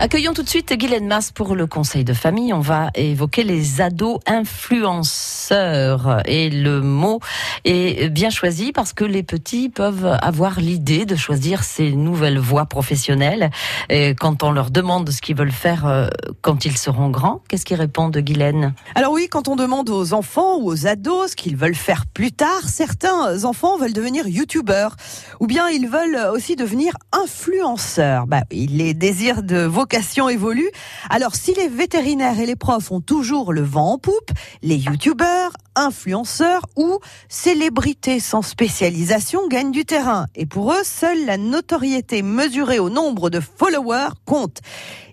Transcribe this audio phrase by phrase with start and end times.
[0.00, 2.54] Accueillons tout de suite Guylaine Masse pour le conseil de famille.
[2.54, 6.22] On va évoquer les ados influenceurs.
[6.24, 7.18] Et le mot
[7.64, 12.66] est bien choisi parce que les petits peuvent avoir l'idée de choisir ces nouvelles voies
[12.66, 13.50] professionnelles.
[13.90, 16.06] Et quand on leur demande ce qu'ils veulent faire euh,
[16.42, 18.74] quand ils seront grands, qu'est-ce qu'ils répondent, Guylaine?
[18.94, 22.30] Alors oui, quand on demande aux enfants ou aux ados ce qu'ils veulent faire plus
[22.30, 24.94] tard, certains enfants veulent devenir youtubeurs
[25.40, 28.28] ou bien ils veulent aussi devenir influenceurs.
[28.28, 30.68] Bah, les désirs de vos vocation évolue.
[31.08, 35.52] Alors si les vétérinaires et les profs ont toujours le vent en poupe, les youtubeurs,
[35.76, 36.98] influenceurs ou
[37.30, 40.26] célébrités sans spécialisation gagnent du terrain.
[40.34, 44.58] Et pour eux, seule la notoriété mesurée au nombre de followers compte.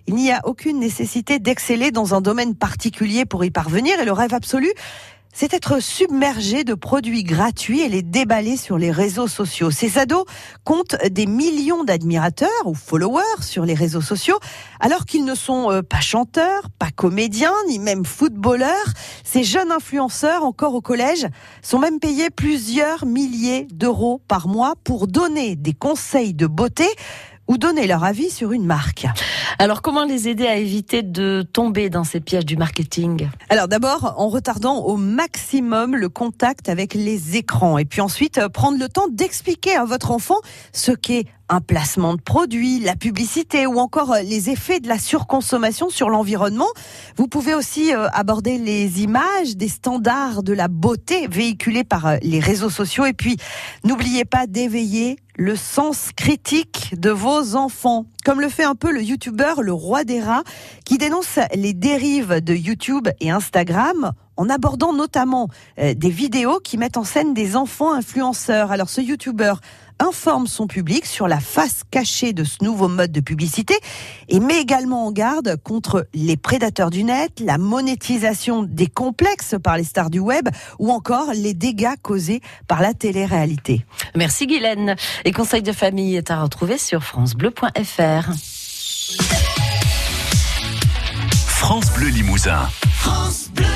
[0.06, 4.12] Il n'y a aucune nécessité d'exceller dans un domaine particulier pour y parvenir et le
[4.12, 4.70] rêve absolu,
[5.38, 9.70] c'est être submergé de produits gratuits et les déballer sur les réseaux sociaux.
[9.70, 10.24] Ces ados
[10.64, 14.38] comptent des millions d'admirateurs ou followers sur les réseaux sociaux,
[14.80, 18.94] alors qu'ils ne sont euh, pas chanteurs, pas comédiens, ni même footballeurs.
[19.24, 21.26] Ces jeunes influenceurs, encore au collège,
[21.60, 26.86] sont même payés plusieurs milliers d'euros par mois pour donner des conseils de beauté
[27.48, 29.06] ou donner leur avis sur une marque.
[29.58, 33.28] Alors comment les aider à éviter de tomber dans ces pièges du marketing?
[33.48, 38.48] Alors d'abord en retardant au maximum le contact avec les écrans et puis ensuite euh,
[38.48, 40.36] prendre le temps d'expliquer à votre enfant
[40.72, 44.98] ce qu'est un placement de produit, la publicité ou encore euh, les effets de la
[44.98, 46.68] surconsommation sur l'environnement.
[47.16, 52.40] Vous pouvez aussi euh, aborder les images des standards de la beauté véhiculés par les
[52.40, 53.36] réseaux sociaux et puis
[53.84, 59.02] n'oubliez pas d'éveiller le sens critique de vos enfants, comme le fait un peu le
[59.02, 60.44] youtubeur Le Roi des Rats,
[60.84, 65.48] qui dénonce les dérives de YouTube et Instagram en abordant notamment
[65.78, 68.70] euh, des vidéos qui mettent en scène des enfants influenceurs.
[68.70, 69.60] Alors ce youtubeur
[69.98, 73.78] informe son public sur la face cachée de ce nouveau mode de publicité
[74.28, 79.76] et met également en garde contre les prédateurs du net, la monétisation des complexes par
[79.76, 80.48] les stars du web
[80.78, 83.84] ou encore les dégâts causés par la télé-réalité.
[84.14, 84.96] Merci Guylaine.
[85.24, 88.32] Et Conseil de famille est à retrouver sur francebleu.fr.
[91.46, 92.68] France Bleu Limousin.
[92.92, 93.75] France Bleu.